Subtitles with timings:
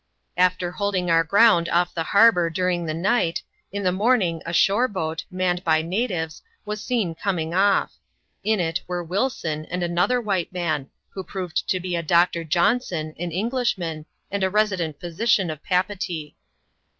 [0.35, 4.87] After holding our ground off the harbour during the night, in the morning a shore
[4.87, 7.93] boat, manned by natives, was seen coming off.
[8.43, 13.13] In it were Wilson and another white man, who proved to be a Doctor Johnson,
[13.19, 16.35] an Englishman, and a resident physician of Papeetee.